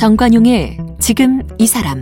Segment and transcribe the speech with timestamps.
[0.00, 2.00] 정관용의 지금 이 사람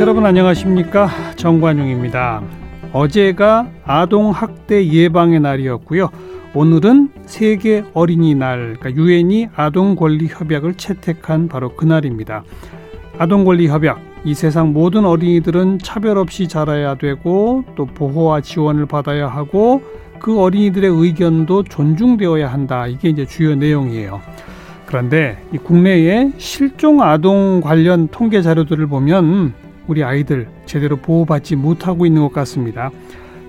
[0.00, 2.42] 여러분 안녕하십니까 정관용입니다.
[2.92, 6.10] 어제가 아동 학대 예방의 날이었고요.
[6.56, 12.42] 오늘은 세계 어린이날, 그러니까 유엔이 아동 권리 협약을 채택한 바로 그날입니다.
[13.18, 19.28] 아동 권리 협약, 이 세상 모든 어린이들은 차별 없이 자라야 되고 또 보호와 지원을 받아야
[19.28, 22.86] 하고 그 어린이들의 의견도 존중되어야 한다.
[22.86, 24.20] 이게 이제 주요 내용이에요.
[24.86, 29.54] 그런데 이 국내의 실종 아동 관련 통계 자료들을 보면
[29.86, 32.90] 우리 아이들 제대로 보호받지 못하고 있는 것 같습니다.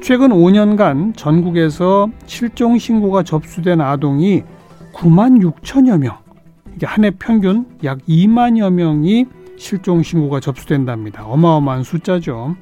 [0.02, 4.44] 최근 5년간 전국에서 실종 신고가 접수된 아동이
[4.94, 6.18] 9만 6천여 명.
[6.76, 9.26] 이게 한 해 평균 약 2만여 명이
[9.58, 11.26] 실종 신고가 접수된답니다.
[11.26, 12.56] 어마어마한 숫자죠.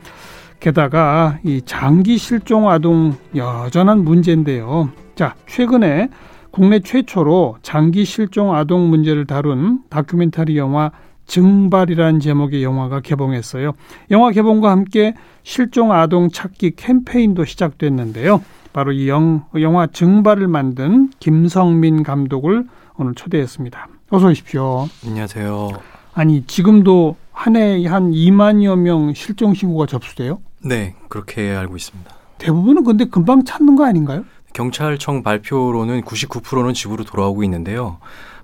[0.60, 4.90] 게다가 이 장기 실종 아동 여전한 문제인데요.
[5.16, 6.10] 자, 최근에
[6.52, 10.92] 국내 최초로 장기 실종 아동 문제를 다룬 다큐멘터리 영화
[11.26, 13.74] 증발이라는 제목의 영화가 개봉했어요.
[14.12, 18.42] 영화 개봉과 함께 실종 아동 찾기 캠페인도 시작됐는데요.
[18.74, 22.66] 바로 이 영, 영화 증발을 만든 김성민 감독을
[22.98, 23.88] 오늘 초대했습니다.
[24.10, 24.88] 어서 오십시오.
[25.06, 25.70] 안녕하세요.
[26.14, 30.42] 아니 지금도 한 해에 한 2만여 명 실종 신고가 접수돼요?
[30.64, 32.12] 네, 그렇게 알고 있습니다.
[32.38, 34.26] 대부분은 근데 금방 찾는 거 아닌가요?
[34.54, 38.00] 경찰청 발표로는 99%는 집으로 돌아오고 있는데요.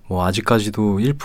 [0.07, 1.17] 뭐 아직까지도 1%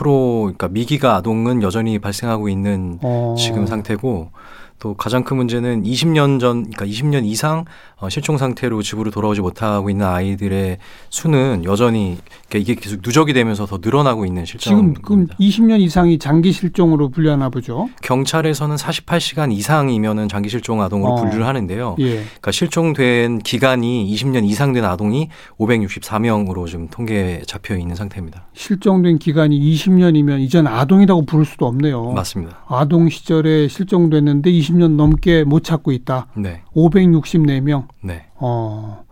[0.42, 3.34] 그러니까 미기가 아동은 여전히 발생하고 있는 어.
[3.38, 4.30] 지금 상태고
[4.80, 9.90] 또 가장 큰 문제는 20년 전, 그러니까 20년 이상 어, 실종 상태로 집으로 돌아오지 못하고
[9.90, 10.78] 있는 아이들의
[11.10, 12.16] 수는 여전히
[12.48, 15.00] 그러니까 이게 계속 누적이 되면서 더 늘어나고 있는 실정입니다.
[15.04, 17.90] 지금 그럼 20년 이상이 장기 실종으로 분류하나 보죠?
[18.02, 21.16] 경찰에서는 48시간 이상이면은 장기 실종 아동으로 어.
[21.16, 21.96] 분류를 하는데요.
[21.98, 22.14] 예.
[22.14, 28.46] 그러니까 실종된 기간이 20년 이상 된 아동이 564명으로 지금 통계에 잡혀 있는 상태입니다.
[28.54, 32.12] 실종된 기간이 20년이면 이전 아동이라고 부를 수도 없네요.
[32.12, 32.64] 맞습니다.
[32.66, 36.28] 아동 시절에 실종됐는데 20년 넘게 못 찾고 있다.
[36.36, 36.62] 네.
[36.74, 37.86] 564명.
[38.02, 38.26] 네.
[38.36, 39.04] 어.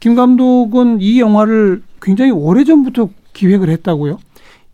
[0.00, 4.18] 김 감독은 이 영화를 굉장히 오래 전부터 기획을 했다고요?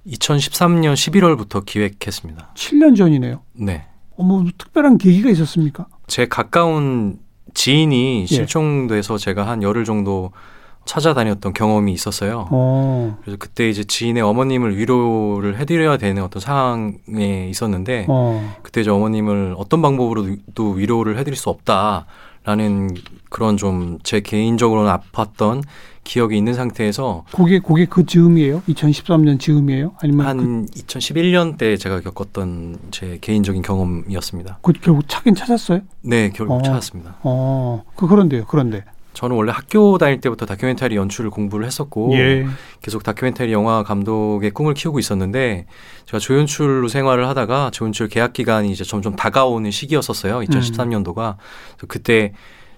[0.07, 2.53] 2013년 11월부터 기획했습니다.
[2.55, 3.41] 7년 전이네요.
[3.53, 3.87] 네.
[4.17, 5.87] 어머 특별한 계기가 있었습니까?
[6.07, 7.19] 제 가까운
[7.55, 8.27] 지인이 예.
[8.27, 10.33] 실종돼서 제가 한 열흘 정도
[10.85, 12.49] 찾아다녔던 경험이 있었어요.
[12.51, 12.57] 오.
[12.57, 13.19] 어.
[13.23, 18.57] 그래서 그때 이제 지인의 어머님을 위로를 해드려야 되는 어떤 상황에 있었는데 어.
[18.63, 22.95] 그때 이제 어머님을 어떤 방법으로도 위로를 해드릴 수 없다라는
[23.29, 25.63] 그런 좀 제 개인적으로는 아팠던
[26.03, 28.63] 기억이 있는 상태에서 그게 그게 그 즈음이에요?
[28.63, 29.93] 2013년 즈음이에요?
[30.03, 30.73] 아니면 한 그...
[30.73, 34.59] 2011년 때 제가 겪었던 제 개인적인 경험이었습니다.
[34.63, 35.83] 그 결국 찾긴 찾았어요?
[36.01, 36.63] 네, 결국 어.
[36.63, 37.17] 찾았습니다.
[37.23, 38.47] 어, 그 그런데요.
[38.47, 42.47] 그런데 저는 원래 학교 다닐 때부터 다큐멘터리 연출을 공부를 했었고 예.
[42.81, 45.67] 계속 다큐멘터리 영화 감독의 꿈을 키우고 있었는데
[46.07, 50.41] 제가 조연출로 생활을 하다가 조연출 계약 기간이 이제 점점 다가오는 시기였었어요.
[50.41, 51.87] 2013년도가 음.
[51.89, 52.33] 그때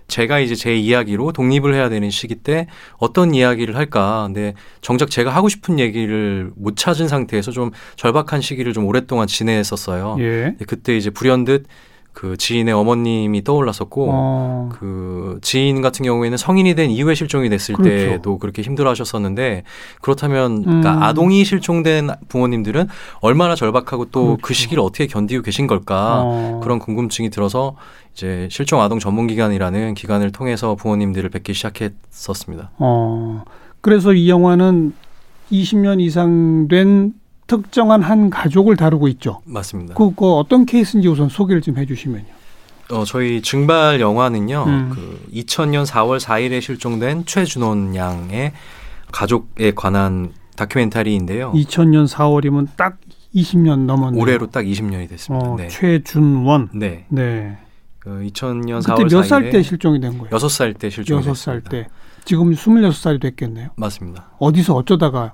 [0.09, 2.67] 제가 이제 제 이야기로 독립을 해야 되는 시기 때
[2.99, 4.25] 어떤 이야기를 할까.
[4.27, 10.17] 근데 정작 제가 하고 싶은 얘기를 못 찾은 상태에서 좀 절박한 시기를 좀 오랫동안 지냈었어요.
[10.19, 10.55] 예.
[10.67, 11.67] 그때 이제 불현듯
[12.13, 14.69] 그 지인의 어머님이 떠올랐었고 어.
[14.73, 17.91] 그 지인 같은 경우에는 성인이 된 이후에 실종이 됐을 그렇죠.
[17.91, 19.65] 때도 그렇게 힘들어하셨었는데
[20.01, 21.03] 그렇다면 그러니까 음.
[21.03, 22.89] 아동이 실종된 부모님들은
[23.21, 24.43] 얼마나 절박하고 또그 그렇죠.
[24.43, 26.61] 그 시기를 어떻게 견디고 계신 걸까 어.
[26.63, 27.77] 그런 궁금증이 들어서
[28.13, 32.71] 이제 실종 아동 전문 기관이라는 기관을 통해서 부모님들을 뵙기 시작했었습니다.
[32.79, 33.45] 어.
[33.81, 34.93] 그래서 이 영화는
[35.51, 37.15] 20년 이상 된
[37.61, 39.43] 특정한 한 가족을 다루고 있죠.
[39.45, 39.95] 맞습니다.
[39.95, 42.25] 그, 그 어떤 케이스인지 우선 소개를 좀 해주시면요.
[42.93, 44.65] 어, 저희 증발 영화는요.
[44.67, 44.91] 음.
[44.95, 48.53] 그 2000년 4월 4일에 실종된 최준원 양의
[49.13, 51.53] 가족에 관한 다큐멘터리인데요.
[51.53, 52.97] 2000년 4월이면 딱
[53.35, 54.21] 20년 넘었네요.
[54.21, 55.47] 올해로 딱 20년이 됐습니다.
[55.47, 55.69] 어, 네.
[55.69, 56.71] 최준원.
[56.75, 57.05] 네.
[57.11, 57.59] 네.
[57.99, 60.31] 그 2000년 4월 몇살 때 실종이 된 거예요?
[60.31, 61.87] 6살 때 실종이 6살 때.
[62.25, 63.71] 지금 26살이 됐겠네요.
[63.77, 64.31] 맞습니다.
[64.39, 65.33] 어디서 어쩌다가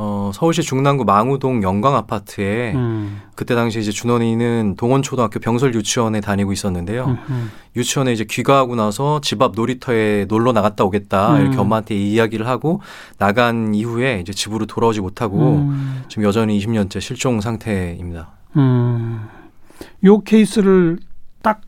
[0.00, 3.20] 어, 서울시 중랑구 망우동 영광 아파트에 음.
[3.34, 7.04] 그때 당시 이제 준원이는 동원초등학교 병설 유치원에 다니고 있었는데요.
[7.06, 7.48] 음흠.
[7.76, 11.40] 유치원에 이제 귀가하고 나서 집 앞 놀이터에 놀러 나갔다 오겠다 음.
[11.40, 12.80] 이렇게 엄마한테 이야기를 하고
[13.18, 16.04] 나간 이후에 이제 집으로 돌아오지 못하고 음.
[16.08, 18.28] 지금 여전히 20년째 실종 상태입니다.
[18.56, 19.28] 음.
[20.04, 20.98] 요 케이스를
[21.42, 21.60] 딱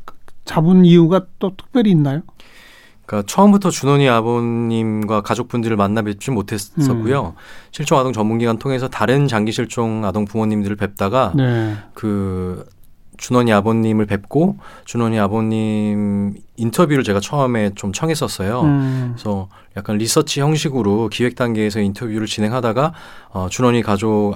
[0.44, 2.22] 잡은 이유가 또 특별히 있나요?
[3.10, 7.34] 그러니까 처음부터 준원이 아버님과 가족분들을 만나 뵙지 못했었고요.
[7.36, 7.40] 음.
[7.72, 11.74] 실종 아동 전문기관 통해서 다른 장기 실종 아동 부모님들을 뵙다가 네.
[11.92, 12.64] 그
[13.16, 18.60] 준원이 아버님을 뵙고 준원이 아버님 인터뷰를 제가 처음에 좀 청했었어요.
[18.60, 19.12] 음.
[19.16, 22.94] 그래서 약간 리서치 형식으로 기획 단계에서 인터뷰를 진행하다가
[23.30, 24.34] 어, 준원이 가족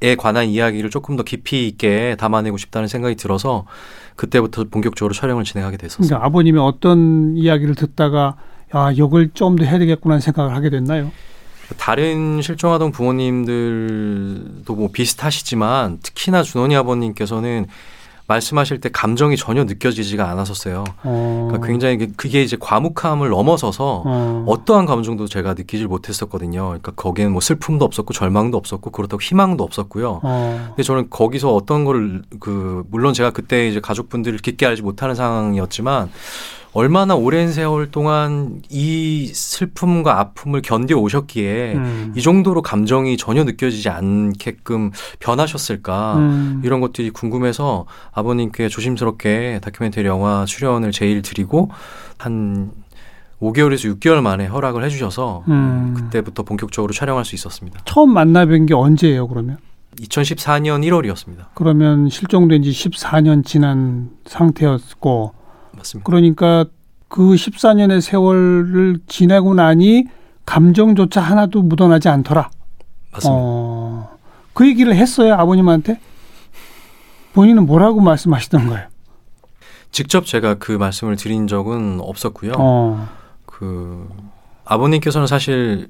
[0.00, 3.64] 에 관한 이야기를 조금 더 깊이 있게 담아내고 싶다는 생각이 들어서
[4.14, 6.06] 그때부터 본격적으로 촬영을 진행하게 됐었어요.
[6.06, 8.36] 그러니까 아버님이 어떤 이야기를 듣다가
[8.76, 11.10] 야, 이걸 좀 더 해야 되겠구나 생각을 하게 됐나요?
[11.78, 17.66] 다른 실종아동 부모님들도 뭐 비슷하시지만 특히나 준원이 아버님께서는
[18.28, 20.84] 말씀하실 때 감정이 전혀 느껴지지가 않았었어요.
[21.02, 21.46] 어.
[21.48, 24.64] 그러니까 굉장히 그, 그게 이제 과묵함을 넘어서서 어.
[24.66, 26.66] 떠한 감정도 제가 느끼질 못했었거든요.
[26.66, 30.20] 그러니까 거기에는 뭐 슬픔도 없었고 절망도 없었고 그렇다고 희망도 없었고요.
[30.22, 30.64] 어.
[30.68, 36.10] 근데 저는 거기서 어떤 거를 그 물론 제가 그때 이제 가족분들을 깊게 알지 못하는 상황이었지만
[36.72, 42.12] 얼마나 오랜 세월 동안 이 슬픔과 아픔을 견뎌 오셨기에 음.
[42.16, 46.62] 이 정도로 감정이 전혀 느껴지지 않게끔 변하셨을까 음.
[46.64, 51.70] 이런 것들이 궁금해서 아버님께 조심스럽게 다큐멘터리 영화 출연을 제일 드리고
[52.18, 52.70] 한
[53.40, 55.94] 5개월에서 6개월 만에 허락을 해주셔서 음.
[55.96, 57.80] 그때부터 본격적으로 촬영할 수 있었습니다.
[57.84, 59.58] 처음 만나 뵌 게 언제예요, 그러면?
[60.00, 61.46] 2014년 1월이었습니다.
[61.54, 65.37] 그러면 실종된 지 14년 지난 상태였고
[65.78, 66.04] 맞습니다.
[66.06, 66.66] 그러니까
[67.08, 70.04] 그 14년의 세월을 지내고 나니
[70.44, 72.50] 감정조차 하나도 묻어나지 않더라.
[73.12, 73.34] 맞습니다.
[73.40, 74.10] 어,
[74.52, 76.00] 그 얘기를 했어요 아버님한테.
[77.32, 78.88] 본인은 뭐라고 말씀하시던가요?
[79.90, 82.52] 직접 제가 그 말씀을 드린 적은 없었고요.
[82.58, 83.08] 어.
[83.46, 84.08] 그
[84.64, 85.88] 아버님께서는 사실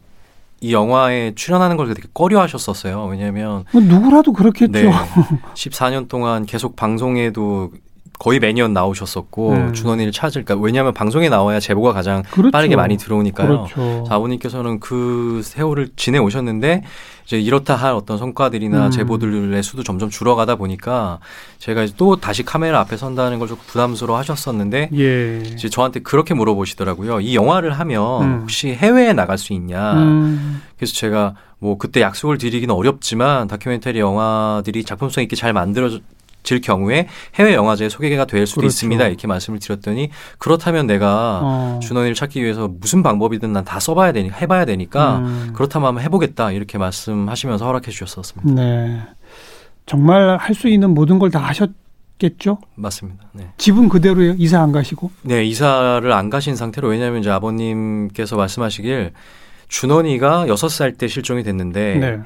[0.60, 3.06] 이 영화에 출연하는 걸 되게 꺼려 하셨었어요.
[3.06, 4.72] 왜냐하면 뭐 누구라도 그렇겠죠.
[4.72, 4.90] 네,
[5.54, 7.70] 14년 동안 계속 방송에도
[8.18, 9.72] 거의 매년 나오셨었고 네.
[9.72, 12.50] 준원이를 찾을까 왜냐하면 방송에 나와야 제보가 가장 그렇죠.
[12.50, 13.48] 빠르게 많이 들어오니까요.
[13.48, 14.04] 그렇죠.
[14.08, 16.82] 아버님께서는 그 세월을 지내 오셨는데
[17.24, 18.90] 이제 이렇다 할 어떤 성과들이나 음.
[18.90, 21.20] 제보들의 수도 점점 줄어가다 보니까
[21.58, 25.42] 제가 또 다시 카메라 앞에 선다는 걸좀 부담스러워 하셨었는데 예.
[25.44, 27.20] 이제 저한테 그렇게 물어보시더라고요.
[27.20, 28.38] 이 영화를 하면 음.
[28.42, 29.92] 혹시 해외에 나갈 수 있냐?
[29.92, 30.62] 음.
[30.76, 35.90] 그래서 제가 뭐 그때 약속을 드리기는 어렵지만 다큐멘터리 영화들이 작품성 있게 잘 만들어
[36.42, 38.68] 질 경우에 해외 영화제에 소개가 될 수도 그렇죠.
[38.72, 39.06] 있습니다.
[39.06, 41.80] 이렇게 말씀을 드렸더니 그렇다면 내가 어.
[41.82, 45.50] 준원이를 찾기 위해서 무슨 방법이든 난 다 써봐야 되니 해봐야 되니까 음.
[45.54, 48.52] 그렇다면 한번 해보겠다 이렇게 말씀하시면서 허락해 주셨었습니다.
[48.54, 49.02] 네,
[49.84, 51.70] 정말 할 수 있는 모든 걸 다 하셨
[52.18, 52.58] 겠죠?
[52.76, 53.24] 맞습니다.
[53.32, 53.48] 네.
[53.58, 54.34] 집은 그대로요?
[54.38, 55.10] 이사 안 가시고?
[55.22, 59.12] 네, 이사를 안 가신 상태로 왜냐하면 이제 아버님께서 말씀하시길
[59.68, 61.94] 준원이가 여섯 살 때 실종이 됐는데.
[61.96, 62.18] 네.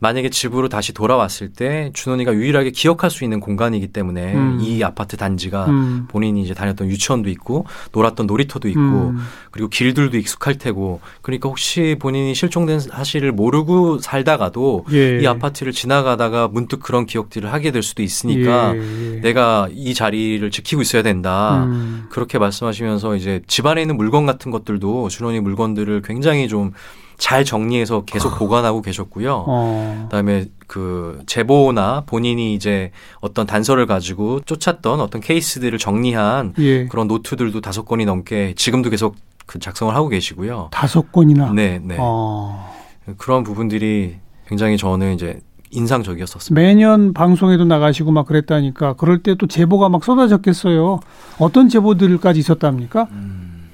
[0.00, 4.58] 만약에 집으로 다시 돌아왔을 때 준원이가 유일하게 기억할 수 있는 공간이기 때문에 음.
[4.60, 6.06] 이 아파트 단지가 음.
[6.08, 9.18] 본인이 이제 다녔던 유치원도 있고 놀았던 놀이터도 있고 음.
[9.50, 15.20] 그리고 길들도 익숙할 테고 그러니까 혹시 본인이 실종된 사실을 모르고 살다가도 예.
[15.20, 19.16] 이 아파트를 지나가다가 문득 그런 기억들을 하게 될 수도 있으니까 예.
[19.16, 19.20] 예.
[19.20, 22.06] 내가 이 자리를 지키고 있어야 된다 음.
[22.08, 26.72] 그렇게 말씀하시면서 이제 집안에 있는 물건 같은 것들도 준원이 물건들을 굉장히 좀
[27.20, 28.38] 잘 정리해서 계속 아.
[28.38, 29.44] 보관하고 계셨고요.
[29.46, 30.00] 어.
[30.04, 32.90] 그다음에 그 제보나 본인이 이제
[33.20, 36.86] 어떤 단서를 가지고 쫓았던 어떤 케이스들을 정리한 예.
[36.86, 40.68] 그런 노트들도 다섯 건이 넘게 지금도 계속 그 작성을 하고 계시고요.
[40.72, 41.52] 다섯 건이나.
[41.52, 41.96] 네, 네.
[41.98, 42.72] 어.
[43.18, 44.16] 그런 부분들이
[44.48, 45.40] 굉장히 저는 이제
[45.72, 46.60] 인상적이었었습니다.
[46.60, 51.00] 매년 방송에도 나가시고 막 그랬다니까 그럴 때 또 제보가 막 쏟아졌겠어요.
[51.38, 53.08] 어떤 제보들까지 있었답니까?
[53.10, 53.68] 음.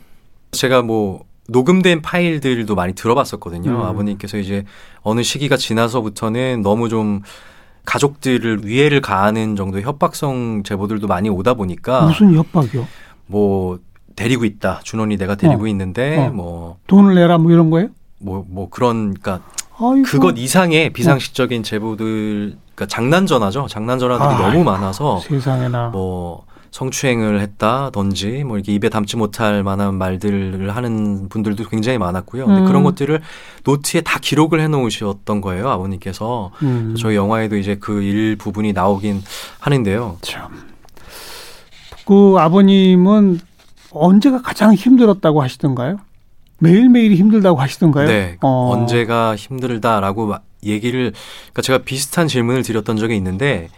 [0.51, 3.71] 제가 뭐 녹음된 파일들도 많이 들어봤었거든요.
[3.71, 3.81] 음.
[3.83, 4.65] 아버님께서 이제
[5.03, 7.23] 어느 시기가 지나서부터는 너무 좀
[7.85, 12.87] 가족들을 위해를 가하는 정도의 협박성 제보들도 많이 오다 보니까 무슨 협박이요?
[13.27, 13.79] 뭐
[14.17, 14.81] 데리고 있다.
[14.83, 15.67] 준원이 내가 데리고 어.
[15.69, 16.31] 있는데 어.
[16.31, 17.89] 뭐 돈을 내라 뭐 이런 거예요?
[18.19, 19.47] 뭐뭐 뭐 그런 그러니까
[19.79, 20.03] 아이고.
[20.05, 23.67] 그것 이상의 비상식적인 제보들 그러니까 장난 전화죠.
[23.69, 26.45] 장난 전화들이 아, 너무 많아서 세상에나 뭐
[26.77, 32.45] 성추행을 했다든지 뭐 이렇게 입에 담지 못할 만한 말들을 하는 분들도 굉장히 많았고요.
[32.45, 32.67] 근데 음.
[32.67, 33.23] 그런 것들을
[33.65, 36.51] 노트에 다 기록을 해 놓으셨던 거예요, 아버님께서.
[36.63, 36.95] 음.
[36.99, 39.23] 저희 영화에도 이제 그 일 부분이 나오긴
[39.59, 40.19] 하는데요.
[40.21, 40.51] 참.
[42.07, 43.41] 그 아버님은
[43.91, 45.97] 언제가 가장 힘들었다고 하시던가요?
[46.59, 48.07] 매일매일 힘들다고 하시던가요?
[48.07, 48.37] 네.
[48.43, 48.71] 어.
[48.73, 53.69] 언제가 힘들다라고 얘기를 그러니까 제가 비슷한 질문을 드렸던 적이 있는데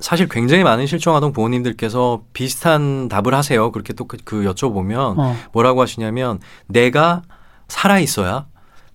[0.00, 3.70] 사실 굉장히 많은 실종아동 부모님들께서 비슷한 답을 하세요.
[3.70, 5.36] 그렇게 또그 그 여쭤보면 어.
[5.52, 7.22] 뭐라고 하시냐면 내가
[7.68, 8.46] 살아 있어야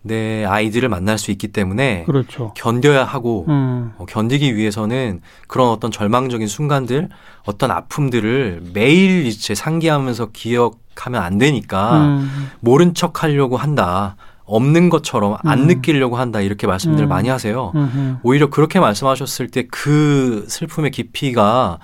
[0.05, 2.53] 내 아이들을 만날 수 있기 때문에 그렇죠.
[2.55, 3.91] 견뎌야 하고 음.
[3.97, 7.09] 어, 견디기 위해서는 그런 어떤 절망적인 순간들,
[7.45, 12.51] 어떤 아픔들을 매일 이제 상기하면서 기억하면 안 되니까 음.
[12.59, 14.15] 모른 척 하려고 한다.
[14.45, 15.67] 없는 것처럼 안 음.
[15.67, 17.09] 느끼려고 한다 이렇게 말씀들 음.
[17.09, 17.71] 많이 하세요.
[17.75, 18.17] 음흠.
[18.23, 21.79] 오히려 그렇게 말씀하셨을 때 그 슬픔의 깊이가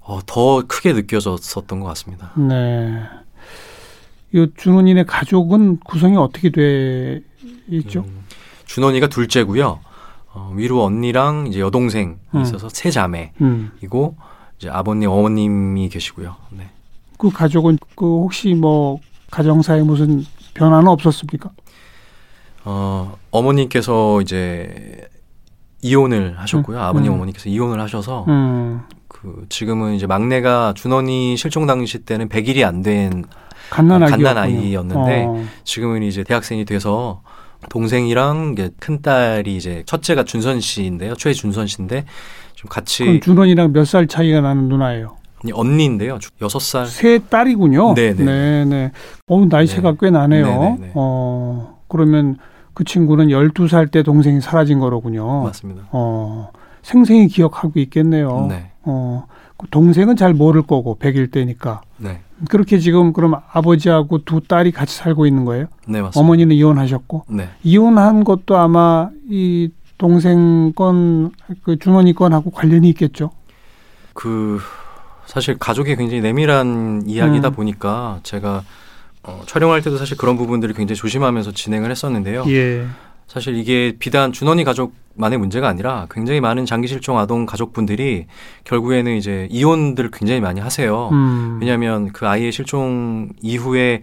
[0.00, 2.32] 어, 더 크게 느껴졌었던 것 같습니다.
[2.36, 3.00] 네.
[4.32, 7.20] 이 준원이네 가족은 구성이 어떻게 돼
[7.68, 8.00] 있죠?
[8.00, 8.24] 음,
[8.64, 9.78] 준원이가 둘째고요.
[10.34, 12.40] 어, 위로 언니랑 이제 여동생이 음.
[12.40, 13.70] 있어서 세 자매이고 음.
[14.58, 16.34] 이제 아버님 어머님이 계시고요.
[16.50, 16.68] 네.
[17.18, 18.98] 그 가족은 그 혹시 뭐
[19.30, 21.50] 가정사에 무슨 변화는 없었습니까?
[22.64, 25.08] 어, 어머님께서 이제
[25.82, 26.78] 이혼을 하셨고요.
[26.78, 26.82] 음.
[26.82, 27.16] 아버님 음.
[27.16, 28.82] 어머니께서 이혼을 하셔서 음.
[29.08, 33.24] 그 지금은 이제 막내가 준원이 실종 당시 때는 100일이 안 된
[33.70, 35.44] 갓난, 갓난 아이였는데 어.
[35.64, 37.22] 지금은 이제 대학생이 돼서
[37.70, 41.14] 동생이랑 큰 딸이 이제 첫째가 준선 씨인데요.
[41.14, 42.04] 최준선 씨인데
[42.54, 45.16] 좀 같이 그럼 준원이랑 몇 살 차이가 나는 누나예요?
[45.52, 46.18] 언니인데요.
[46.40, 46.86] 여섯 살.
[46.86, 47.94] 세 딸이군요.
[47.94, 48.24] 네네.
[48.24, 48.92] 네네.
[49.28, 49.96] 어 나이 차가 네.
[50.00, 50.46] 꽤 나네요.
[50.46, 50.92] 네네네.
[50.94, 52.36] 어 그러면
[52.74, 55.42] 그 친구는 열두 살때 동생이 사라진 거로군요.
[55.44, 55.88] 맞습니다.
[55.90, 56.50] 어
[56.82, 58.46] 생생히 기억하고 있겠네요.
[58.48, 58.70] 네.
[58.82, 61.80] 어그 동생은 잘 모를 거고 백일 때니까.
[61.96, 62.20] 네.
[62.50, 65.66] 그렇게 지금 그럼 아버지하고 두 딸이 같이 살고 있는 거예요?
[65.86, 66.18] 네, 맞습니다.
[66.18, 67.26] 어머니는 이혼하셨고.
[67.28, 67.48] 네.
[67.62, 71.30] 이혼한 것도 아마 이 동생 건,
[71.62, 73.30] 그 준원이 건하고 관련이 있겠죠?
[74.12, 74.58] 그
[75.26, 77.54] 사실 가족이 굉장히 내밀한 이야기다 음.
[77.54, 78.62] 보니까 제가
[79.22, 82.44] 어, 촬영할 때도 사실 그런 부분들을 굉장히 조심하면서 진행을 했었는데요.
[82.48, 82.86] 예.
[83.28, 88.26] 사실 이게 비단 준원이 가족만의 문제가 아니라 굉장히 많은 장기 실종 아동 가족분들이
[88.64, 91.08] 결국에는 이제 이혼들을 굉장히 많이 하세요.
[91.12, 91.58] 음.
[91.60, 94.02] 왜냐하면 그 아이의 실종 이후에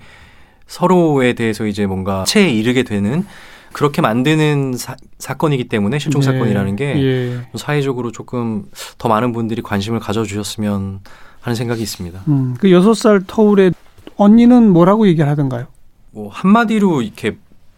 [0.66, 3.26] 서로에 대해서 이제 뭔가 체에 이르게 되는
[3.74, 6.26] 그렇게 만드는 사, 건이기 때문에 실종 네.
[6.26, 7.48] 사건이라는 게 예.
[7.56, 8.66] 사회적으로 조금
[8.98, 11.02] 더 많은 분들이 관심을 가져주셨으면
[11.42, 12.22] 하는 생각이 있습니다.
[12.28, 13.74] 음, 그 여섯 살 터울의
[14.18, 15.68] 언니는 뭐라고 얘기를 하던가요?
[16.12, 17.38] 뭐 한마디로 이렇게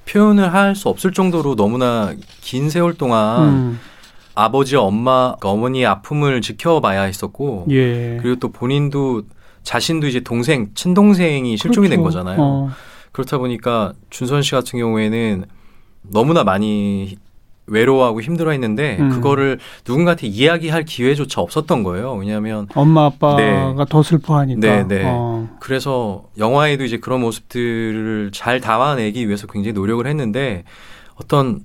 [0.09, 3.79] 표현을 할 수 없을 정도로 너무나 긴 세월 동안 음.
[4.33, 8.17] 아버지, 엄마, 어머니의 아픔을 지켜봐야 했었고, 예.
[8.21, 9.23] 그리고 또 본인도
[9.63, 11.95] 자신도 이제 동생, 친동생이 실종이 그렇죠.
[11.95, 12.37] 된 거잖아요.
[12.39, 12.69] 어.
[13.11, 15.45] 그렇다 보니까 준선 씨 같은 경우에는
[16.01, 17.17] 너무나 많이
[17.67, 19.09] 외로워하고 힘들어했는데 음.
[19.09, 22.13] 그거를 누군가한테 이야기할 기회조차 없었던 거예요.
[22.13, 23.75] 왜냐하면 엄마 아빠가 네.
[23.89, 24.59] 더 슬퍼하니까.
[24.59, 25.03] 네, 네.
[25.05, 25.47] 어.
[25.59, 30.63] 그래서 영화에도 이제 그런 모습들을 잘 담아내기 위해서 굉장히 노력을 했는데
[31.15, 31.61] 어떤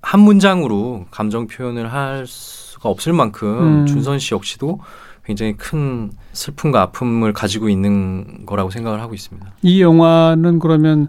[0.00, 3.86] 한 문장으로 감정 표현을 할 수가 없을 만큼 음.
[3.86, 4.80] 준선 씨 역시도
[5.24, 9.52] 굉장히 큰 슬픔과 아픔을 가지고 있는 거라고 생각을 하고 있습니다.
[9.62, 11.08] 이 영화는 그러면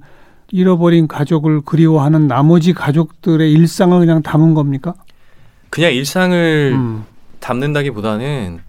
[0.51, 4.93] 잃어버린 가족을 그리워하는 나머지 가족들의 일상을 그냥 담은 겁니까?
[5.70, 7.05] 그냥 일상을 음.
[7.39, 8.60] 담는다기보다는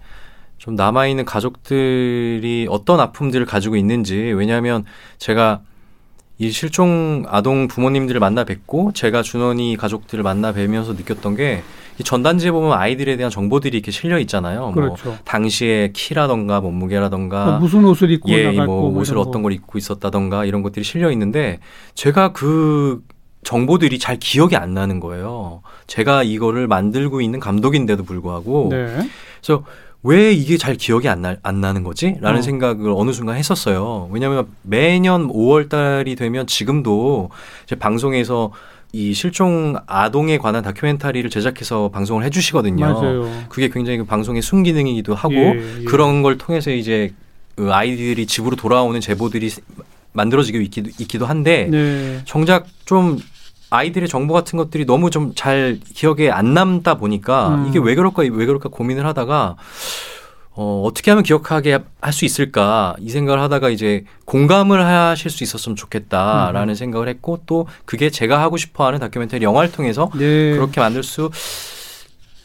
[0.57, 4.85] 좀 남아있는 가족들이 어떤 아픔들을 가지고 있는지 왜냐하면
[5.17, 5.59] 제가
[6.37, 11.59] 이 실종 아동 부모님들을 만나 뵙고 제가 준원이 가족들을 만나 뵈면서 느꼈던 게이
[12.03, 14.61] 전단지에 보면 아이들에 대한 정보들이 이렇게 실려 있잖아요.
[14.61, 15.09] 뭐 그렇죠.
[15.09, 19.77] 뭐 당시에 키라던가 몸무게라던가 뭐 무슨 옷을 입고 예, 뭐, 뭐 옷을 어떤 걸 입고
[19.77, 21.59] 있었다던가 이런 것들이 실려 있는데
[21.93, 23.03] 제가 그
[23.43, 25.61] 정보들이 잘 기억이 안 나는 거예요.
[25.87, 29.07] 제가 이거를 만들고 있는 감독인데도 불구하고 네.
[29.41, 29.63] 그래서
[30.03, 32.17] 왜 이게 잘 기억이 안, 나, 안 나는 거지?
[32.19, 32.41] 라는 어.
[32.41, 34.09] 생각을 어느 순간 했었어요.
[34.11, 37.29] 왜냐하면 매년 5월 달이 되면 지금도
[37.63, 38.51] 이제 방송에서
[38.95, 42.85] 이 실종 아동에 관한 다큐멘터리를 제작해서 방송을 해주시거든요.
[42.85, 43.43] 맞아요.
[43.49, 45.83] 그게 굉장히 그 방송의 순기능이기도 하고 예, 예.
[45.85, 47.11] 그런 걸 통해서 이제
[47.55, 49.49] 그 아이들이 집으로 돌아오는 제보들이
[50.11, 52.21] 만들어지고 있기도, 있기도 한데 네.
[52.25, 53.19] 정작 좀
[53.71, 57.67] 아이들의 정보 같은 것들이 너무 좀 잘 기억에 안 남다 보니까 음.
[57.67, 59.55] 이게 왜 그럴까 왜 그럴까 고민을 하다가
[60.55, 65.75] 어, 어떻게 하면 기억하게 할 수 있을까 이 생각을 하다가 이제 공감을 하실 수 있었으면
[65.75, 66.75] 좋겠다라는 음.
[66.75, 70.51] 생각을 했고 또 그게 제가 하고 싶어하는 다큐멘터리 영화를 통해서 네.
[70.51, 71.31] 그렇게 만들 수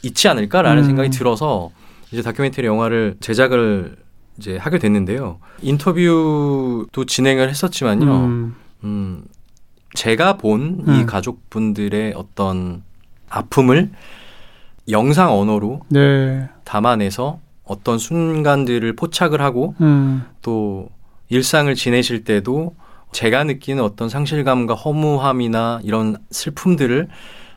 [0.02, 0.86] 있지 않을까라는 음.
[0.86, 1.70] 생각이 들어서
[2.10, 3.96] 이제 다큐멘터리 영화를 제작을
[4.38, 5.38] 이제 하게 됐는데요.
[5.60, 8.04] 인터뷰도 진행을 했었지만요.
[8.04, 9.24] 음, 음
[9.94, 11.06] 제가 본이 음.
[11.06, 12.82] 가족분들의 어떤
[13.28, 13.90] 아픔을
[14.88, 16.48] 영상 언어로 네.
[16.64, 20.24] 담아내서 어떤 순간들을 포착을 하고 음.
[20.42, 20.88] 또
[21.28, 22.74] 일상을 지내실 때도
[23.12, 27.08] 제가 느끼는 어떤 상실감과 허무함이나 이런 슬픔들을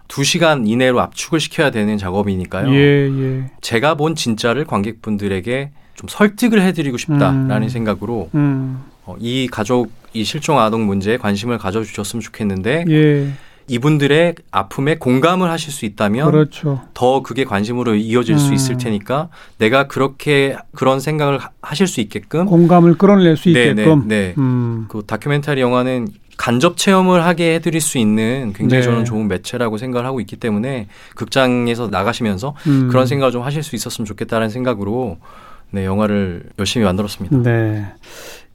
[0.08, 2.74] 두 시간 이내로 압축을 시켜야 되는 작업이니까요.
[2.74, 3.52] 예, 예.
[3.62, 7.70] 제가 본 진짜를 관객분들에게 좀 설득을 해드리고 싶다라는 음.
[7.70, 8.84] 생각으로 음.
[9.06, 13.32] 어, 이 가족 이 실종 아동 문제에 관심을 가져주셨으면 좋겠는데 예.
[13.72, 16.82] 이분들의 아픔에 공감을 하실 수 있다면 그렇죠.
[16.94, 18.38] 더 그게 관심으로 이어질 음.
[18.38, 24.10] 수 있을 테니까 내가 그렇게 그런 생각을 하실 수 있게끔 공감을 끌어낼 수 네, 있게끔
[24.10, 24.34] 네, 네.
[24.38, 24.88] 음.
[24.90, 28.90] 그 다큐멘터리 영화는 간접 체험을 하게 해드릴 수 있는 굉장히 네.
[28.90, 32.90] 저는 좋은 매체라고 생각을 하고 있기 때문에 극장에서 나가시면서 음.
[32.90, 35.18] 그런 생각을 좀 하실 수 있었으면 좋겠다는 생각으로
[35.70, 37.38] 네 영화를 열심히 만들었습니다.
[37.38, 37.86] 네.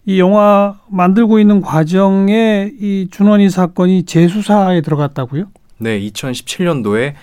[0.07, 5.47] 이 영화 만들고 있는 과정에 이 준원이 사건이 재수사에 들어갔다고요?
[5.79, 7.15] 네, 2017년도에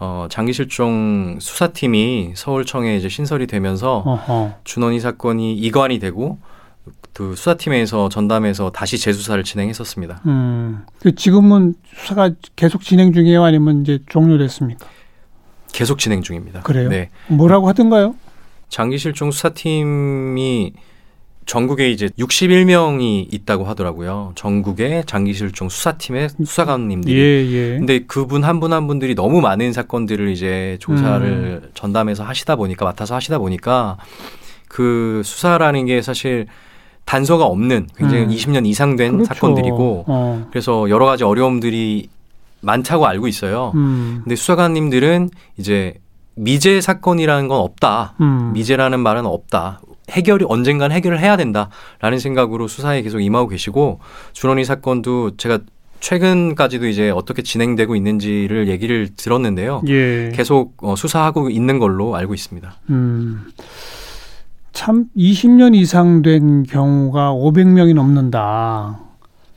[0.00, 4.54] 어, 장기 실종 수사팀이 서울청에 이제 신설이 되면서 어허.
[4.64, 6.38] 준원이 사건이 이관이 되고
[7.12, 10.22] 그 수사팀에서 전담해서 다시 재수사를 진행했었습니다.
[10.24, 14.86] 음, 그 지금은 수사가 계속 진행 중이에요, 아니면 이제 종료됐습니까?
[15.72, 16.62] 계속 진행 중입니다.
[16.62, 16.88] 그래요?
[16.88, 17.10] 네.
[17.28, 18.14] 뭐라고 하던가요?
[18.70, 20.72] 장기 실종 수사팀이
[21.46, 24.32] 전국에 이제 61명이 있다고 하더라고요.
[24.34, 27.14] 전국의 장기실종 수사팀의 수사관님들이.
[27.14, 27.78] 예, 예.
[27.78, 31.26] 근데 그분 한 분한 한 분들이 너무 많은 사건들을 이제 조사를
[31.62, 31.70] 음.
[31.74, 33.96] 전담해서 하시다 보니까 맡아서 하시다 보니까
[34.68, 36.46] 그 수사라는 게 사실
[37.04, 38.30] 단서가 없는 굉장히 음.
[38.30, 39.34] 20년 이상 된 그렇죠.
[39.34, 40.46] 사건들이고 어.
[40.50, 42.08] 그래서 여러 가지 어려움들이
[42.60, 43.72] 많다고 알고 있어요.
[43.74, 44.20] 음.
[44.24, 45.94] 근데 수사관님들은 이제
[46.34, 48.14] 미제 사건이라는 건 없다.
[48.20, 48.52] 음.
[48.54, 49.80] 미제라는 말은 없다.
[50.10, 54.00] 해결이 언젠간 해결을 해야 된다라는 생각으로 수사에 계속 임하고 계시고
[54.32, 55.60] 준원이 사건도 제가
[56.00, 59.82] 최근까지도 이제 어떻게 진행되고 있는지를 얘기를 들었는데요.
[59.86, 60.32] 예.
[60.34, 62.74] 계속 어, 수사하고 있는 걸로 알고 있습니다.
[62.90, 63.46] 음.
[64.72, 68.98] 참 20년 이상 된 경우가 500명이 넘는다.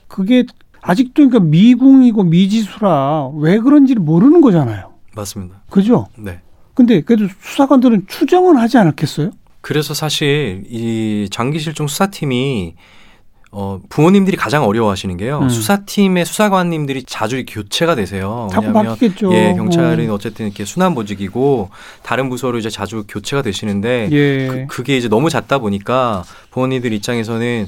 [0.08, 0.46] 그게
[0.82, 4.92] 아직도 그러니까 미궁이고 미지수라 왜 그런지를 모르는 거잖아요.
[5.16, 5.64] 맞습니다.
[5.72, 6.08] 그죠?
[6.16, 6.42] 네.
[6.76, 9.32] 근데 그래도 수사관들은 추정은 하지 않았겠어요?
[9.66, 12.76] 그래서 사실 이 장기실종 수사팀이
[13.50, 15.40] 어, 부모님들이 가장 어려워하시는 게요.
[15.40, 15.50] 음.
[15.50, 18.48] 수사팀의 수사관님들이 자주 교체가 되세요.
[18.52, 19.34] 왜냐하면 바뀌겠죠.
[19.34, 20.20] 예, 경찰은 어.
[20.20, 21.72] 쨌든 이렇게 순환 보직이고
[22.04, 24.48] 다른 부서로 이제 자주 교체가 되시는데 예.
[24.48, 27.68] 그, 그게 이제 너무 잦다 보니까 부모님들 입장에서는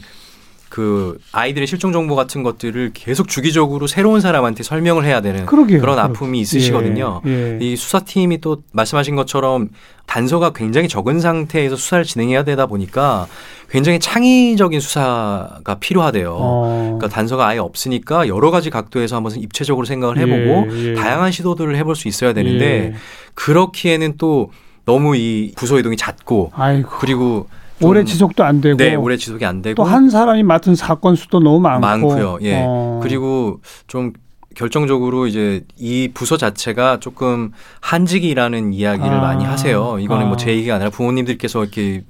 [0.69, 5.79] 그 아이들의 실종 정보 같은 것들을 계속 주기적으로 새로운 사람한테 설명을 해야 되는 그러게요.
[5.79, 7.21] 그런 아픔이 있으시거든요.
[7.25, 7.57] 예, 예.
[7.61, 9.69] 이 수사팀이 또 말씀하신 것처럼
[10.05, 13.27] 단서가 굉장히 적은 상태에서 수사를 진행해야 되다 보니까
[13.69, 16.35] 굉장히 창의적인 수사가 필요하대요.
[16.37, 16.95] 어.
[16.97, 20.93] 그러니까 단서가 아예 없으니까 여러 가지 각도에서 한번 입체적으로 생각을 해보고 예, 예.
[20.95, 22.93] 다양한 시도들을 해볼 수 있어야 되는데 예.
[23.35, 24.51] 그렇기에는 또
[24.85, 26.89] 너무 이 부서 이동이 잦고 아이고.
[26.99, 27.47] 그리고
[27.81, 31.39] 오래 지속도 안 되고 네, 오래 지속이 안 되고 또 한 사람이 맡은 사건 수도
[31.39, 32.39] 너무 많고 많고요.
[32.41, 32.63] 예.
[32.65, 32.99] 어.
[33.03, 34.13] 그리고 좀
[34.55, 39.21] 결정적으로 이제 이 부서 자체가 조금 한직이라는 이야기를 아.
[39.21, 39.97] 많이 하세요.
[39.99, 40.27] 이거는 뭐 아.
[40.29, 42.03] 뭐제 얘기가 아니라 부모님들께서 이렇게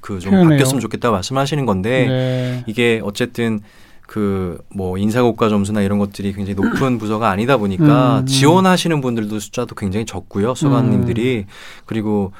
[0.00, 2.64] 그 좀 바뀌었으면 좋겠다고 말씀하시는 건데 네.
[2.66, 3.60] 이게 어쨌든
[4.08, 8.26] 그 뭐 인사고과 점수나 이런 것들이 굉장히 높은 부서가 아니다 보니까 음, 음.
[8.26, 10.54] 지원하시는 분들도 숫자도 굉장히 적고요.
[10.56, 11.52] 수관님들이 음.
[11.86, 12.32] 그리고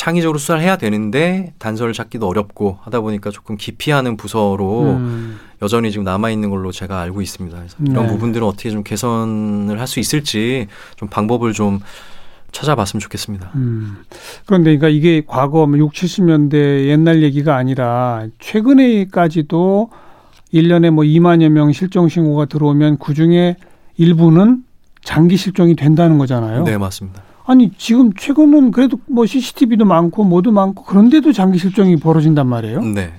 [0.00, 5.38] 창의적으로 수사를 해야 되는데 단서를 찾기도 어렵고 하다 보니까 조금 기피하는 부서로 음.
[5.60, 7.54] 여전히 지금 남아 있는 걸로 제가 알고 있습니다.
[7.54, 8.12] 그래서 이런 네.
[8.12, 11.80] 부분들은 어떻게 좀 개선을 할 수 있을지 좀 방법을 좀
[12.50, 13.50] 찾아봤으면 좋겠습니다.
[13.56, 13.98] 음.
[14.46, 19.90] 그런데 그러니까 이게 과거 6, 뭐 70년대 옛날 얘기가 아니라 최근에까지도
[20.54, 23.56] 1년에 뭐 2만여 명 실종 신고가 들어오면 그 중에
[23.98, 24.64] 일부는
[25.02, 26.64] 장기 실종이 된다는 거잖아요.
[26.64, 27.22] 네, 맞습니다.
[27.50, 32.80] 아니 지금 최근은 그래도 뭐 CCTV도 많고 뭐도 많고 그런데도 장기 실종이 벌어진단 말이에요.
[32.80, 33.12] 네.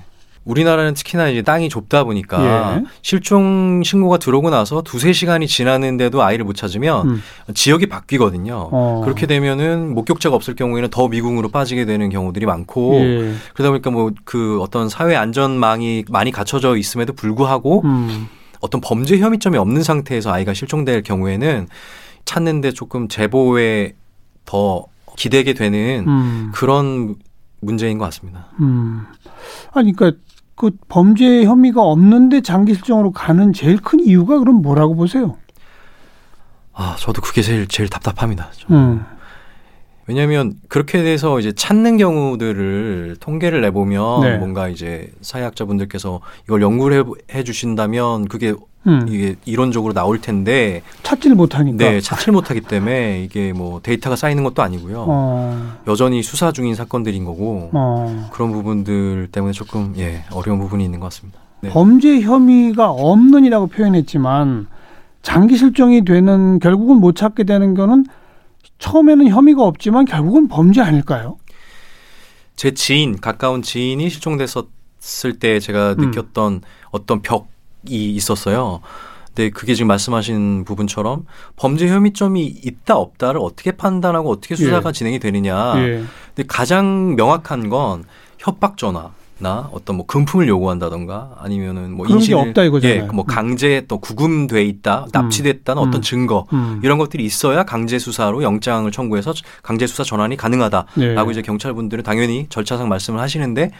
[0.46, 2.84] 우리나라는 특히나 이제 땅이 좁다 보니까 예.
[3.02, 7.22] 실종 신고가 들어오고 나서 두세 시간이 지났는데도 아이를 못 찾으면 음.
[7.52, 8.70] 지역이 바뀌거든요.
[8.72, 9.02] 어.
[9.04, 13.34] 그렇게 되면은 목격자가 없을 경우에는 더 미궁으로 빠지게 되는 경우들이 많고 예.
[13.52, 18.28] 그러다 보니까 뭐 그 어떤 사회 안전망이 많이 갖춰져 있음에도 불구하고 음.
[18.60, 21.68] 어떤 범죄 혐의점이 없는 상태에서 아이가 실종될 경우에는
[22.24, 23.92] 찾는데 조금 제보에
[24.44, 26.50] 더 기대게 되는 음.
[26.54, 27.16] 그런
[27.60, 28.48] 문제인 것 같습니다.
[28.60, 29.06] 음.
[29.72, 30.20] 아니, 그러니까
[30.54, 35.36] 그 범죄 혐의가 없는데 장기 실종으로 가는 제일 큰 이유가 그럼 뭐라고 보세요?
[36.72, 38.50] 아, 저도 그게 제일 제일 답답합니다.
[38.70, 39.04] 음.
[40.06, 44.36] 왜냐하면 그렇게 돼서 이제 찾는 경우들을 통계를 내보면 네.
[44.36, 48.54] 뭔가 이제 사회학자분들께서 이걸 연구를 해, 해 주신다면 그게
[48.86, 49.06] 음.
[49.08, 54.62] 이게 이론적으로 나올 텐데 찾지를 못하니까 네 찾지를 못하기 때문에 이게 뭐 데이터가 쌓이는 것도
[54.62, 55.78] 아니고요 어.
[55.86, 58.28] 여전히 수사 중인 사건들인 거고 어.
[58.32, 61.70] 그런 부분들 때문에 조금 예 어려운 부분이 있는 것 같습니다 네.
[61.70, 64.66] 범죄 혐의가 없는이라고 표현했지만
[65.22, 68.04] 장기 실종이 되는 결국은 못 찾게 되는 거는
[68.80, 71.36] 처음에는 혐의가 없지만 결국은 범죄 아닐까요?
[72.56, 76.06] 제 지인 가까운 지인이 실종됐었을 때 제가 음.
[76.06, 77.51] 느꼈던 어떤 벽이
[77.86, 78.80] 있었어요.
[79.34, 81.24] 근데 그게 지금 말씀하신 부분처럼
[81.56, 84.92] 범죄 혐의점이 있다 없다를 어떻게 판단하고 어떻게 수사가 예.
[84.92, 85.74] 진행이 되느냐.
[85.78, 86.04] 예.
[86.34, 88.04] 근데 가장 명확한 건
[88.38, 93.02] 협박 전화, 나 어떤 뭐 금품을 요구한다던가 아니면은 뭐 인신 없다 이거잖아요.
[93.02, 95.88] 예, 뭐 강제 또 구금돼 있다, 납치됐다는 음.
[95.88, 96.80] 어떤 증거 음.
[96.84, 101.30] 이런 것들이 있어야 강제 수사로 영장을 청구해서 강제 수사 전환이 가능하다라고 네.
[101.30, 103.72] 이제 경찰분들은 당연히 절차상 말씀을 하시는데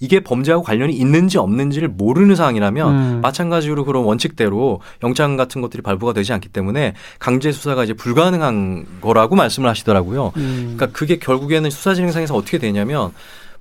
[0.00, 3.20] 이게 범죄하고 관련이 있는지 없는지를 모르는 상황이라면 음.
[3.22, 9.36] 마찬가지로 그런 원칙대로 영장 같은 것들이 발부가 되지 않기 때문에 강제 수사가 이제 불가능한 거라고
[9.36, 10.32] 말씀을 하시더라고요.
[10.36, 10.74] 음.
[10.76, 13.12] 그러니까 그게 결국에는 수사 진행상에서 어떻게 되냐면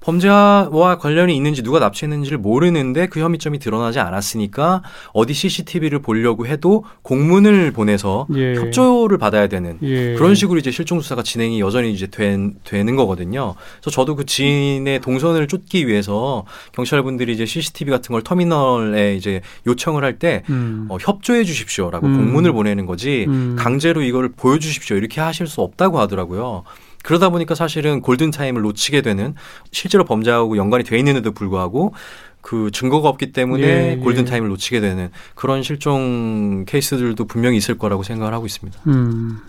[0.05, 7.71] 범죄와 관련이 있는지 누가 납치했는지를 모르는데 그 혐의점이 드러나지 않았으니까 어디 CCTV를 보려고 해도 공문을
[7.71, 8.53] 보내서 예.
[8.53, 10.13] 협조를 받아야 되는 예.
[10.13, 13.55] 그런 식으로 이제 실종 수사가 진행이 여전히 이제 된, 되는 거거든요.
[13.81, 20.03] 그래서 저도 그 지인의 동선을 쫓기 위해서 경찰분들이 이제 CCTV 같은 걸 터미널에 이제 요청을
[20.03, 20.85] 할때 음.
[20.89, 22.17] 어, 협조해 주십시오라고 음.
[22.17, 23.55] 공문을 보내는 거지 음.
[23.57, 26.63] 강제로 이걸 보여주십시오 이렇게 하실 수 없다고 하더라고요.
[27.05, 29.35] 그러다 보니까 사실은 골든 타임을 놓치게 되는
[29.71, 31.93] 실제로 범죄하고 연관이 돼 있는데도 불구하고
[32.41, 33.95] 그 증거가 없기 때문에 예, 예.
[33.97, 38.79] 골든 타임을 놓치게 되는 그런 실종 케이스들도 분명히 있을 거라고 생각을 하고 있습니다.
[38.87, 39.39] 음.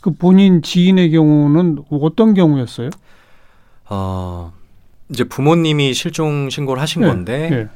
[0.00, 2.90] 그 본인 지인의 경우는 어떤 경우였어요?
[3.90, 4.52] 어,
[5.08, 7.68] 이제 부모님이 실종 신고를 하신 예, 건데 예.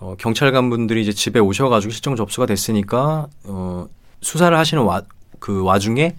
[0.00, 3.86] 어, 경찰관 분들이 이제 집에 오셔가지고 실종 접수가 됐으니까 어,
[4.20, 5.00] 수사를 하시는 와,
[5.38, 6.14] 그 와중에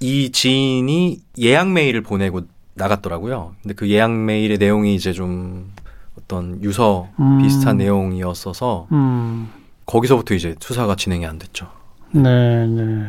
[0.00, 2.42] 이 지인이 예약 메일을 보내고
[2.74, 3.54] 나갔더라고요.
[3.62, 5.72] 근데 그 예약 메일의 내용이 이제 좀
[6.18, 7.38] 어떤 유서 음.
[7.38, 9.48] 비슷한 내용이었어서 음.
[9.86, 11.68] 거기서부터 이제 수사가 진행이 안 됐죠.
[12.12, 13.06] 네, 네.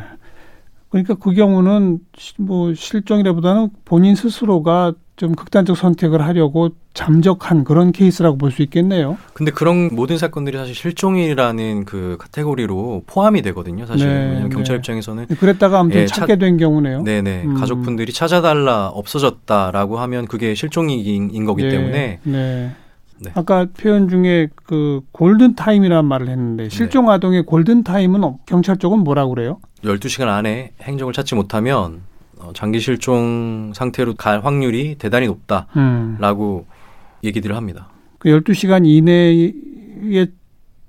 [0.88, 2.00] 그러니까 그 경우는
[2.38, 9.18] 뭐 실종이라보다는 본인 스스로가 좀 극단적 선택을 하려고 잠적한 그런 케이스라고 볼 수 있겠네요.
[9.34, 13.84] 근데 그런 모든 사건들이 사실 실종이라는 그 카테고리로 포함이 되거든요.
[13.84, 14.48] 사실 네, 네.
[14.48, 17.02] 경찰 입장에서는 그랬다가 아무튼 예, 찾게 된 경우네요.
[17.02, 17.54] 네네 음.
[17.54, 22.18] 가족분들이 찾아달라 없어졌다라고 하면 그게 실종인 거기 네, 때문에.
[22.22, 22.70] 네.
[23.18, 23.30] 네.
[23.34, 26.68] 아까 표현 중에 그 골든 타임이라는 말을 했는데 네.
[26.70, 29.58] 실종 아동의 골든 타임은 경찰 쪽은 뭐라고 그래요?
[29.84, 32.09] 12시간 안에 행적을 찾지 못하면 어,
[32.54, 37.24] 장기 실종 상태로 갈 확률이 대단히 높다라고 음.
[37.24, 37.88] 얘기들을 합니다.
[38.18, 40.26] 그 12시간 이내에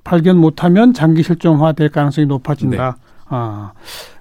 [0.04, 2.92] 발견 못하면 장기 실종화 될 가능성이 높아진다.
[2.92, 3.08] 네.
[3.28, 3.74] 아.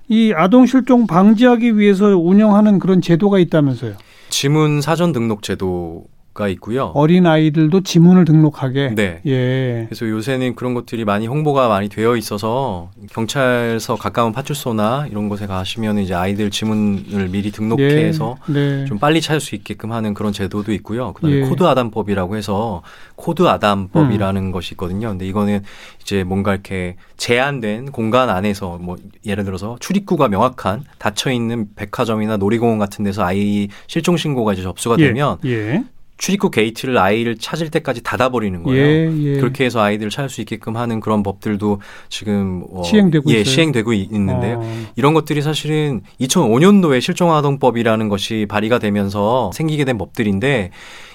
[0.09, 3.95] 이 아동 실종 방지하기 위해서 운영하는 그런 제도가 있다면서요?
[4.29, 6.93] 지문 사전 등록 제도 가 있고요.
[6.95, 8.95] 어린 아이들도 지문을 등록하게.
[8.95, 9.21] 네.
[9.27, 9.87] 예.
[9.89, 15.99] 그래서 요새는 그런 것들이 많이 홍보가 많이 되어 있어서 경찰서 가까운 파출소나 이런 곳에 가시면
[15.99, 18.83] 이제 아이들 지문을 미리 등록해서 네.
[18.83, 18.85] 네.
[18.85, 21.15] 좀 빨리 찾을 수 있게끔 하는 그런 제도도 있고요.
[21.15, 21.41] 그다음에 예.
[21.41, 22.83] Code Adam법이라고 해서
[23.17, 24.53] Code Adam법이라는 음.
[24.53, 25.09] 것이 있거든요.
[25.09, 25.65] 근데 이거는
[26.01, 32.79] 이제 뭔가 이렇게 제한된 공간 안에서 뭐 예를 들어서 출입구가 명확한 닫혀 있는 백화점이나 놀이공원
[32.79, 35.07] 같은 데서 아이 실종 신고가 이제 접수가 예.
[35.09, 35.83] 되면 예.
[36.21, 38.85] 출입구 게이트를 아이를 찾을 때까지 닫아버리는 거예요.
[38.85, 39.37] 예, 예.
[39.39, 41.81] 그렇게 해서 아이들을 찾을 수 있게끔 하는 그런 법들도
[42.11, 43.45] 지금 어, 시행되고 예, 있어요.
[43.55, 44.59] 시행되고 있는데요.
[44.59, 44.87] 어.
[44.97, 50.73] 이런 것들이 사실은 2005년도에 실종아동법이라는 것이 발의가 되면서 생기게 된 법들인데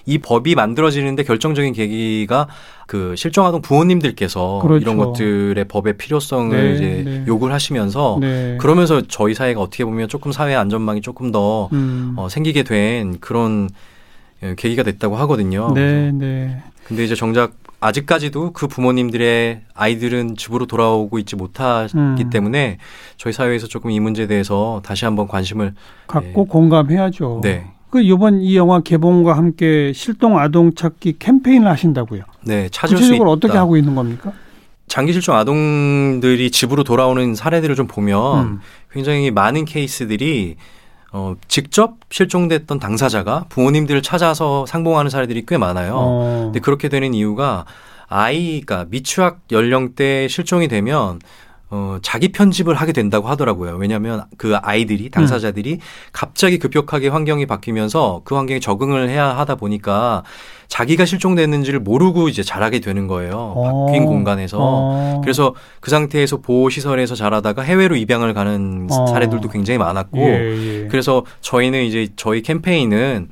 [0.07, 2.47] 이 법이 만들어지는데 결정적인 계기가
[2.87, 4.81] 그 실종아동 부모님들께서 그렇죠.
[4.81, 7.23] 이런 것들의 법의 필요성을 네, 이제 네.
[7.27, 8.57] 요구를 하시면서 네.
[8.59, 12.13] 그러면서 저희 사회가 어떻게 보면 조금 사회 안전망이 조금 더 음.
[12.17, 13.94] 어, 생기게 된 그런 예,
[14.39, 15.71] 계기가 됐다고 하거든요.
[15.73, 16.61] 네, 네.
[16.85, 22.29] 근데 이제 정작 아직까지도 그 부모님들의 아이들은 집으로 돌아오고 있지 못하기 음.
[22.31, 22.77] 때문에
[23.17, 25.73] 저희 사회에서 조금 이 문제에 대해서 다시 한번 관심을
[26.07, 26.49] 갖고 예.
[26.49, 27.41] 공감해야죠.
[27.43, 27.65] 네.
[27.89, 32.23] 그 이번 이 영화 개봉과 함께 실종 아동 찾기 캠페인을 하신다고요.
[32.45, 34.33] 네, 찾을 구체적으로 어떻게 하고 있는 겁니까?
[34.87, 38.59] 장기 실종 아동들이 집으로 돌아오는 사례들을 좀 보면 음.
[38.91, 40.55] 굉장히 많은 케이스들이
[41.17, 45.93] 어, 직접 실종됐던 당사자가 부모님들을 찾아서 상봉하는 사례들이 꽤 많아요.
[45.95, 46.41] 어.
[46.47, 47.63] 근데 그렇게 되는 이유가
[48.09, 51.21] 아이가 미취학 연령대 실종이 되면
[51.75, 53.75] 어, 자기 편집을 하게 된다고 하더라고요.
[53.75, 55.79] 왜냐하면 그 아이들이 당사자들이 음.
[56.13, 60.23] 갑자기 급격하게 환경이 바뀌면서 그 환경에 적응을 해야 하다 보니까
[60.69, 63.53] 자기가 실종됐는지를 모르고 이제 자라게 되는 거예요.
[63.55, 63.87] 어.
[63.87, 64.57] 바뀐 공간에서.
[64.59, 65.21] 어.
[65.21, 69.07] 그래서 그 상태에서 보호 시설에서 자라다가 해외로 입양을 가는 어.
[69.07, 70.87] 사례들도 굉장히 많았고 예, 예.
[70.87, 73.27] 그래서 저희는 이제 저희 캠페인은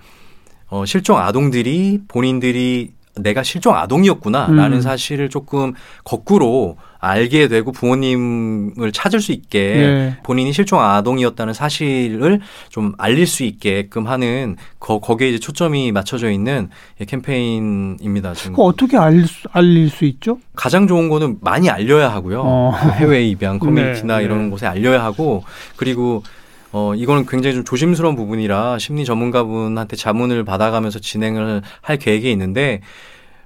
[0.69, 4.81] 어, 실종 아동들이 본인들이 내가 실종 아동이었구나라는 음.
[4.81, 5.73] 사실을 조금
[6.03, 10.17] 거꾸로 알게 되고 부모님을 찾을 수 있게 네.
[10.23, 16.69] 본인이 실종 아동이었다는 사실을 좀 알릴 수 있게끔 하는 거, 거기에 이제 초점이 맞춰져 있는
[17.05, 18.33] 캠페인입니다.
[18.33, 18.55] 지금.
[18.57, 18.97] 어떻게
[19.27, 20.39] 수, 알릴 수 있죠?
[20.55, 22.41] 가장 좋은 거는 많이 알려야 하고요.
[22.45, 22.71] 어.
[22.81, 24.23] 그 해외 입양 커뮤니티나 네.
[24.23, 24.49] 이런 네.
[24.49, 25.43] 곳에 알려야 하고
[25.75, 26.23] 그리고
[26.73, 32.81] 어, 이거는 굉장히 좀 조심스러운 부분이라 심리 전문가분한테 자문을 받아가면서 진행을 할 계획이 있는데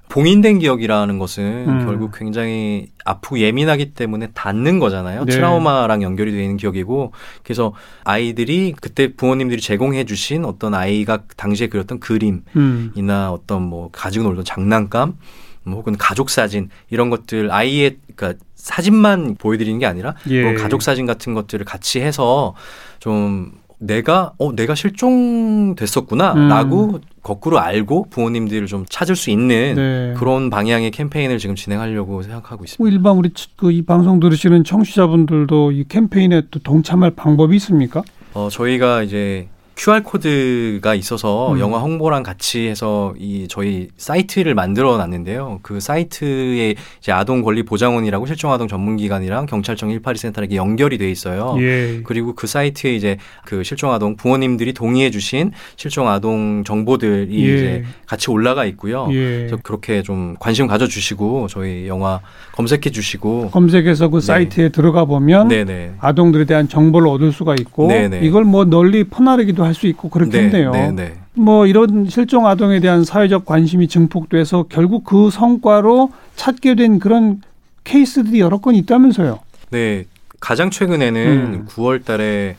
[0.08, 1.86] 봉인된 기억이라는 것은 음.
[1.86, 5.26] 결국 굉장히 아프고 예민하기 때문에 닿는 거잖아요.
[5.26, 5.32] 네.
[5.32, 7.12] 트라우마랑 연결이 되어 있는 기억이고
[7.42, 12.92] 그래서 아이들이 그때 부모님들이 제공해 주신 어떤 아이가 당시에 그렸던 그림이나 음.
[13.30, 15.16] 어떤 뭐 가지고 놀던 장난감
[15.64, 20.42] 뭐 혹은 가족 사진 이런 것들 아이의 그러니까 사진만 보여드리는 게 아니라 예.
[20.42, 22.54] 뭐 가족 사진 같은 것들을 같이 해서
[22.98, 27.00] 좀 내가 어 내가 실종됐었구나라고 음.
[27.22, 30.14] 거꾸로 알고 부모님들을 좀 찾을 수 있는 네.
[30.16, 32.82] 그런 방향의 캠페인을 지금 진행하려고 생각하고 있습니다.
[32.82, 38.02] 뭐 일반 우리 그 이 방송 들으시는 청취자분들도 이 캠페인에 또 동참할 방법이 있습니까?
[38.34, 41.60] 어 저희가 이제 QR 코드가 있어서 음.
[41.60, 45.60] 영화 홍보랑 같이 해서 이 저희 사이트를 만들어 놨는데요.
[45.62, 51.08] 그 사이트에 이제 아동 권리 보장원이라고 실종 아동 전문 기관이랑 경찰청 182 센터랑 연결이 돼
[51.08, 51.54] 있어요.
[51.60, 52.00] 예.
[52.02, 57.54] 그리고 그 사이트에 이제 그 실종 아동 부모님들이 동의해 주신 실종 아동 정보들이 예.
[57.54, 59.06] 이제 같이 올라가 있고요.
[59.12, 59.14] 예.
[59.14, 62.20] 그래서 그렇게 좀 관심 가져 주시고 저희 영화
[62.56, 64.26] 검색해 주시고 검색해서 그 네.
[64.26, 65.92] 사이트에 들어가 보면 네네.
[66.00, 68.20] 아동들에 대한 정보를 얻을 수가 있고 네네.
[68.22, 70.72] 이걸 뭐 널리 퍼나르기도 할 수 있고 그렇겠네요.
[70.72, 71.14] 네, 네, 네.
[71.34, 77.42] 뭐 이런 실종 아동에 대한 사회적 관심이 증폭돼서 결국 그 성과로 찾게 된 그런
[77.84, 79.38] 케이스들이 여러 건 있다면서요.
[79.70, 80.04] 네.
[80.40, 81.66] 가장 최근에는 음.
[81.68, 82.56] 9월 달에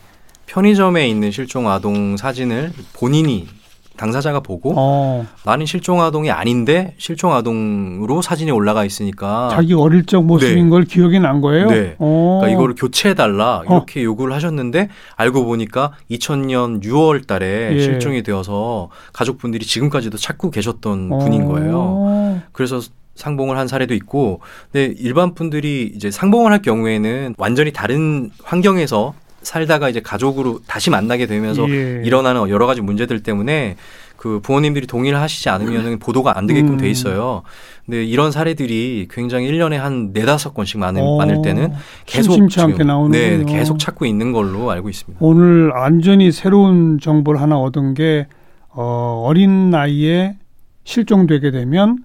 [0.48, 3.48] 편의점에 있는 실종 아동 사진을 본인이
[4.00, 5.28] 당사자가 보고 어.
[5.44, 10.70] 나는 실종 아동이 아닌데 실종 아동으로 사진이 올라가 있으니까 자기 어릴 적 모습인 네.
[10.70, 11.68] 걸 기억이 난 거예요.
[11.68, 11.96] 네.
[12.00, 12.40] 어.
[12.40, 13.64] 그러니까 이거를 교체해 달라 어.
[13.66, 14.04] 이렇게 어.
[14.04, 17.42] 요구를 하셨는데 알고 보니까 2000년 6월달에
[17.74, 17.80] 예.
[17.82, 21.18] 실종이 되어서 가족분들이 지금까지도 찾고 계셨던 어.
[21.18, 22.42] 분인 거예요.
[22.54, 22.80] 그래서
[23.16, 24.40] 상봉을 한 사례도 있고,
[24.72, 31.25] 근데 일반 분들이 이제 상봉을 할 경우에는 완전히 다른 환경에서 살다가 이제 가족으로 다시 만나게
[31.25, 32.02] 되면서 예.
[32.04, 33.75] 일어나는 여러 가지 문제들 때문에
[34.19, 36.78] 그 부모님들이 동의를 하시지 않으면 보도가 안 되게끔 음.
[36.78, 37.43] 돼 있어요.
[37.86, 41.17] 근데 이런 사례들이 굉장히 1년에 한 네다섯 건씩 많은, 어.
[41.17, 41.71] 많을 때는
[42.06, 45.17] 계속 않게 나오는 네, 계속 찾고 있는 걸로 알고 있습니다.
[45.23, 48.28] 오늘 완전히 새로운 정보를 하나 얻은 게
[48.71, 50.36] 어, 어린 나이에
[50.84, 51.99] 실종되게 되면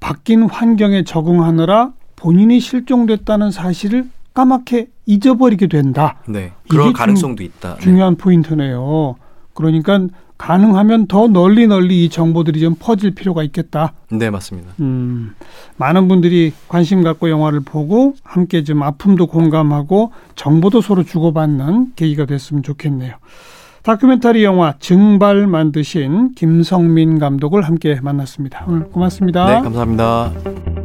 [0.00, 6.18] 바뀐 환경에 적응하느라 본인이 실종됐다는 사실을 까맣게 잊어버리게 된다.
[6.28, 6.52] 네.
[6.68, 7.74] 그럴 가능성도 있다.
[7.74, 7.80] 네.
[7.80, 8.22] 중요한 네.
[8.22, 9.16] 포인트네요.
[9.54, 10.06] 그러니까
[10.38, 13.92] 가능하면 더 널리 널리 이 정보들이 좀 퍼질 필요가 있겠다.
[14.10, 14.72] 네, 맞습니다.
[14.80, 15.34] 음,
[15.76, 22.62] 많은 분들이 관심 갖고 영화를 보고 함께 좀 아픔도 공감하고 정보도 서로 주고받는 계기가 됐으면
[22.62, 23.16] 좋겠네요.
[23.82, 28.64] 다큐멘터리 영화 증발 만드신 김성민 감독을 함께 만났습니다.
[28.66, 29.44] 오늘 고맙습니다.
[29.46, 30.79] 네, 감사합니다.